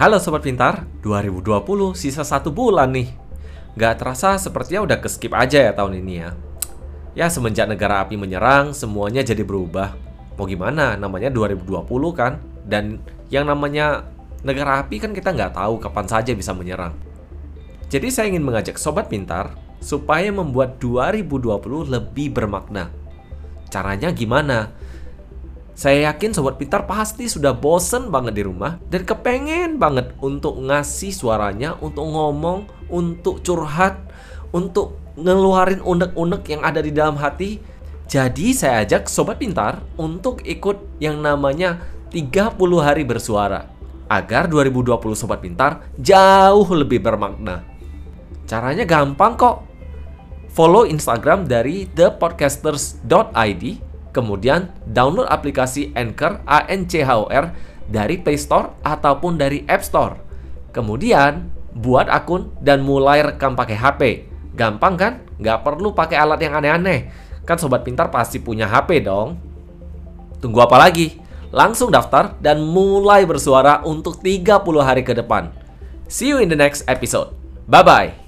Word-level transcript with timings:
Halo 0.00 0.16
Sobat 0.16 0.40
Pintar, 0.40 0.88
2020 1.04 1.92
sisa 1.92 2.24
satu 2.24 2.48
bulan 2.48 2.88
nih. 2.88 3.12
Gak 3.76 4.00
terasa 4.00 4.40
sepertinya 4.40 4.88
udah 4.88 4.96
keskip 4.96 5.28
aja 5.36 5.68
ya 5.68 5.76
tahun 5.76 6.00
ini 6.00 6.14
ya. 6.24 6.32
Ya 7.12 7.28
semenjak 7.28 7.68
negara 7.68 8.00
api 8.00 8.16
menyerang, 8.16 8.72
semuanya 8.72 9.20
jadi 9.20 9.44
berubah. 9.44 9.92
Mau 10.40 10.48
gimana, 10.48 10.96
namanya 10.96 11.28
2020 11.28 11.84
kan? 12.16 12.40
Dan 12.64 13.04
yang 13.28 13.44
namanya 13.44 14.08
negara 14.40 14.80
api 14.80 15.04
kan 15.04 15.12
kita 15.12 15.36
nggak 15.36 15.52
tahu 15.52 15.76
kapan 15.76 16.08
saja 16.08 16.32
bisa 16.32 16.56
menyerang. 16.56 16.96
Jadi 17.92 18.08
saya 18.08 18.32
ingin 18.32 18.48
mengajak 18.48 18.80
Sobat 18.80 19.12
Pintar 19.12 19.52
supaya 19.84 20.32
membuat 20.32 20.80
2020 20.80 21.92
lebih 21.92 22.32
bermakna. 22.32 22.88
Caranya 23.68 24.08
gimana? 24.16 24.72
Saya 25.80 26.12
yakin 26.12 26.36
Sobat 26.36 26.60
Pintar 26.60 26.84
pasti 26.84 27.24
sudah 27.24 27.56
bosen 27.56 28.12
banget 28.12 28.36
di 28.36 28.44
rumah 28.44 28.76
dan 28.92 29.00
kepengen 29.00 29.80
banget 29.80 30.12
untuk 30.20 30.60
ngasih 30.60 31.08
suaranya, 31.08 31.72
untuk 31.80 32.04
ngomong, 32.04 32.68
untuk 32.92 33.40
curhat, 33.40 33.96
untuk 34.52 35.00
ngeluarin 35.16 35.80
unek-unek 35.80 36.44
yang 36.52 36.60
ada 36.60 36.84
di 36.84 36.92
dalam 36.92 37.16
hati. 37.16 37.56
Jadi 38.04 38.52
saya 38.52 38.84
ajak 38.84 39.08
Sobat 39.08 39.40
Pintar 39.40 39.80
untuk 39.96 40.44
ikut 40.44 41.00
yang 41.00 41.16
namanya 41.24 41.80
30 42.12 42.60
hari 42.76 43.08
bersuara 43.08 43.64
agar 44.12 44.52
2020 44.52 45.00
Sobat 45.16 45.40
Pintar 45.40 45.88
jauh 45.96 46.68
lebih 46.76 47.00
bermakna. 47.00 47.64
Caranya 48.44 48.84
gampang 48.84 49.32
kok. 49.32 49.64
Follow 50.52 50.84
Instagram 50.84 51.48
dari 51.48 51.88
thepodcasters.id 51.88 53.64
Kemudian 54.10 54.74
download 54.90 55.30
aplikasi 55.30 55.94
Anchor 55.94 56.42
A-N-C-H-O-R 56.42 57.44
dari 57.86 58.18
Play 58.18 58.38
Store 58.38 58.74
ataupun 58.82 59.38
dari 59.38 59.62
App 59.70 59.86
Store. 59.86 60.18
Kemudian 60.74 61.50
buat 61.74 62.10
akun 62.10 62.50
dan 62.58 62.82
mulai 62.82 63.22
rekam 63.22 63.54
pakai 63.54 63.76
HP. 63.78 64.02
Gampang 64.54 64.94
kan? 64.98 65.12
Nggak 65.38 65.62
perlu 65.62 65.94
pakai 65.94 66.18
alat 66.18 66.42
yang 66.42 66.58
aneh-aneh. 66.58 67.10
Kan 67.46 67.58
sobat 67.58 67.86
pintar 67.86 68.10
pasti 68.10 68.42
punya 68.42 68.66
HP 68.66 69.06
dong. 69.06 69.38
Tunggu 70.42 70.62
apa 70.62 70.78
lagi? 70.78 71.18
Langsung 71.50 71.90
daftar 71.90 72.38
dan 72.38 72.62
mulai 72.62 73.26
bersuara 73.26 73.82
untuk 73.82 74.22
30 74.22 74.46
hari 74.82 75.02
ke 75.02 75.14
depan. 75.14 75.50
See 76.06 76.30
you 76.30 76.38
in 76.38 76.50
the 76.50 76.58
next 76.58 76.86
episode. 76.86 77.34
Bye-bye. 77.70 78.19